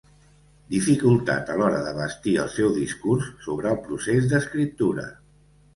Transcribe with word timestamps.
“dificultat” 0.75 1.51
a 1.51 1.57
l'hora 1.59 1.81
de 1.89 1.93
bastir 1.99 2.33
el 2.45 2.49
seu 2.57 2.73
discurs 2.81 3.31
sobre 3.47 3.73
el 3.75 3.81
procés 3.87 4.33
d'escriptura. 4.35 5.07